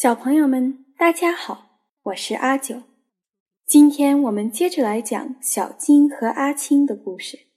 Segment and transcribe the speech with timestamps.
[0.00, 2.82] 小朋友们，大家好，我是阿九。
[3.66, 7.48] 今天我们接着来讲小金和阿青的故事。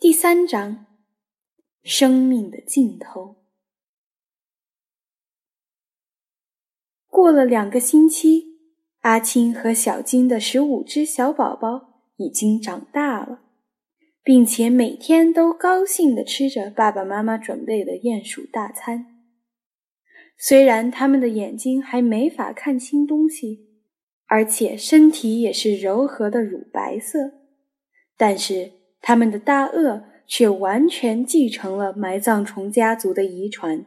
[0.00, 0.86] 第三章：
[1.84, 3.36] 生命的尽头。
[7.06, 8.58] 过了两个星期，
[9.02, 13.42] 阿青和小金的十五只小宝宝已经长大了，
[14.24, 19.15] 并且每天都高兴地吃着爸爸妈妈准备的鼹鼠大餐。
[20.38, 23.66] 虽然他们的眼睛还没法看清东西，
[24.26, 27.32] 而且身体也是柔和的乳白色，
[28.16, 33.86] 但是他们的大颚却完全继承了埋葬虫家族的遗传，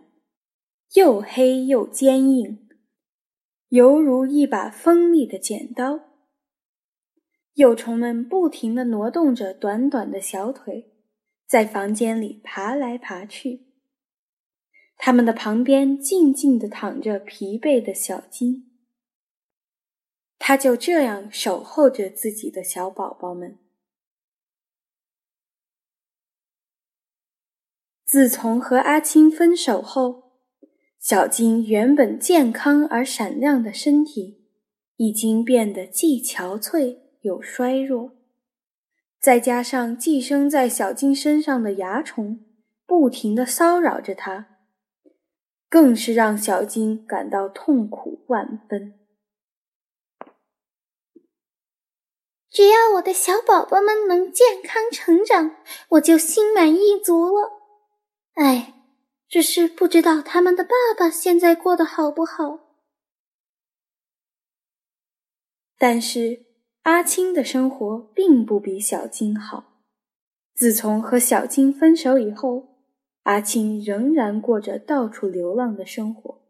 [0.96, 2.68] 又黑又坚硬，
[3.68, 6.00] 犹如一把锋利的剪刀。
[7.54, 10.94] 幼虫们不停地挪动着短短的小腿，
[11.46, 13.69] 在房间里爬来爬去。
[15.02, 18.70] 他们的旁边静静地躺着疲惫的小金，
[20.38, 23.58] 他就这样守候着自己的小宝宝们。
[28.04, 30.34] 自从和阿青分手后，
[31.00, 34.44] 小金原本健康而闪亮的身体
[34.98, 38.18] 已经变得既憔悴又衰弱，
[39.22, 42.44] 再加上寄生在小金身上的蚜虫
[42.86, 44.49] 不停地骚扰着他。
[45.70, 48.96] 更是让小金感到痛苦万分。
[52.50, 55.58] 只要我的小宝宝们能健康成长，
[55.90, 57.52] 我就心满意足了。
[58.34, 58.74] 哎，
[59.28, 62.60] 只是不知道他们的爸爸现在过得好不好。
[65.78, 66.48] 但是
[66.82, 69.84] 阿青的生活并不比小金好。
[70.56, 72.69] 自从和小金分手以后。
[73.30, 76.42] 阿青仍然过着到处流浪的生活。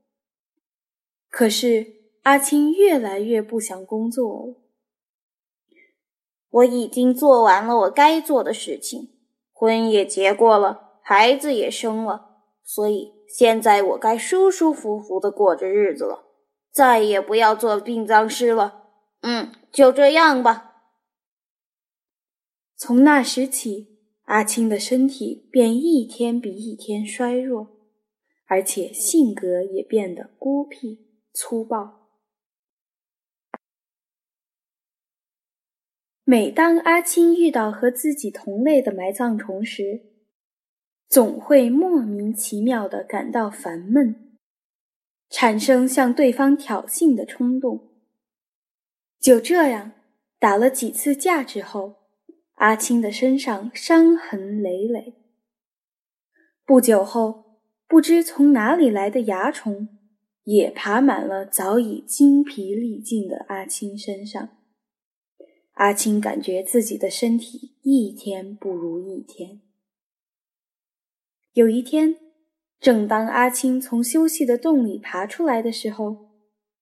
[1.30, 1.88] 可是
[2.22, 4.56] 阿青越来越不想工作了。
[6.50, 9.10] 我已经做完了我该做的事情，
[9.52, 16.24] 婚也结过了，孩子也生了，所以现在我该舒舒服服的过着日子了，
[16.72, 18.86] 再也不要做殡葬师了。
[19.20, 20.84] 嗯，就这样吧。
[22.78, 23.99] 从那时起。
[24.30, 27.68] 阿青的身体便一天比一天衰弱，
[28.46, 32.12] 而且性格也变得孤僻粗暴。
[36.24, 40.02] 每当阿青遇到和自己同类的埋葬虫时，
[41.08, 44.38] 总会莫名其妙的感到烦闷，
[45.32, 47.96] 产生向对方挑衅的冲动。
[49.20, 49.94] 就这样，
[50.38, 51.99] 打了几次架之后。
[52.60, 55.14] 阿青的身上伤痕累累。
[56.66, 59.88] 不久后，不知从哪里来的蚜虫
[60.44, 64.50] 也爬满了早已精疲力尽的阿青身上。
[65.76, 69.62] 阿青感觉自己的身体一天不如一天。
[71.54, 72.18] 有一天，
[72.82, 76.28] 正当阿青从休息的洞里爬出来的时候，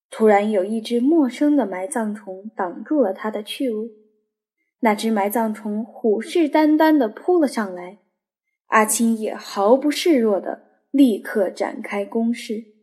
[0.10, 3.92] 突然有一只陌生的埋葬虫挡住了他的去路。
[4.80, 8.00] 那只埋葬虫虎视眈眈地扑了上来，
[8.68, 12.76] 阿青也毫不示弱地立刻展开攻势。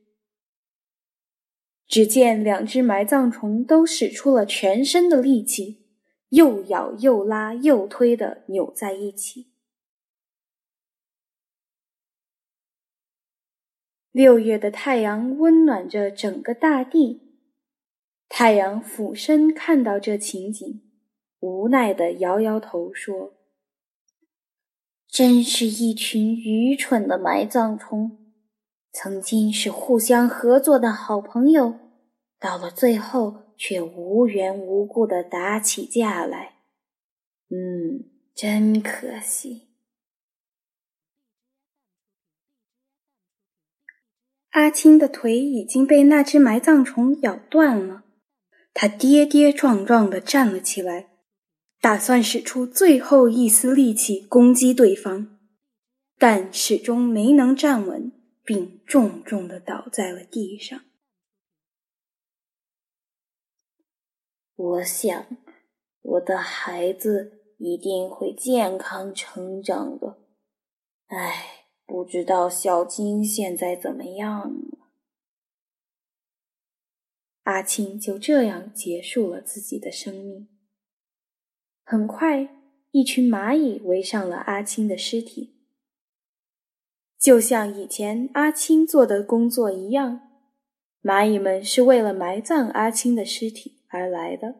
[1.87, 5.87] 只见两只埋葬虫都使出了全身的力气，
[6.31, 9.53] 又咬又拉又推地扭在一起。
[14.11, 17.39] 六月的太阳温暖着整个大地，
[18.29, 20.84] 太阳俯身看到这情景。
[21.45, 23.35] 无奈的摇摇头说
[25.07, 28.33] ：“真是一群愚蠢的埋葬虫，
[28.91, 31.75] 曾经是互相合作的好朋友，
[32.41, 36.55] 到了最后却无缘无故的打起架来。
[37.51, 39.69] 嗯，真可惜。”
[44.53, 48.05] 阿青的腿已经被那只埋葬虫咬断了，
[48.73, 51.11] 他跌跌撞撞的站了起来。
[51.85, 55.39] 打算使出最后一丝力气攻击对方，
[56.17, 58.11] 但始终没能站稳，
[58.43, 60.83] 并重重的倒在了地上。
[64.57, 65.27] 我想，
[66.01, 70.25] 我的孩子一定会健康成长的。
[71.09, 74.89] 唉，不知道小金现在怎么样了。
[77.43, 80.49] 阿青就这样结束了自己的生命。
[81.85, 82.49] 很快，
[82.93, 85.55] 一群蚂蚁围上了阿青的尸体。
[87.19, 90.21] 就像以前阿青做的工作一样，
[91.03, 94.57] 蚂蚁们是为了埋葬阿青的尸体而来的。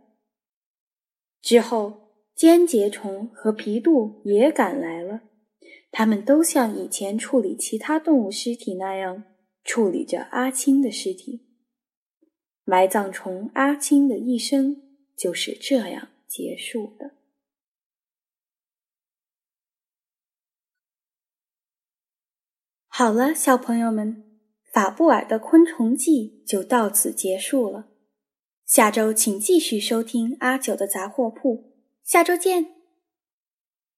[1.41, 5.23] 之后，尖节虫和皮杜也赶来了，
[5.91, 9.25] 他们都像以前处理其他动物尸体那样
[9.63, 11.47] 处理着阿青的尸体。
[12.65, 14.83] 埋葬虫阿青的一生
[15.17, 17.13] 就是这样结束的。
[22.89, 24.41] 好了，小朋友们，
[24.73, 27.89] 法布尔的昆虫记就到此结束了。
[28.65, 31.73] 下周请继续收听阿九的杂货铺，
[32.03, 32.74] 下周见。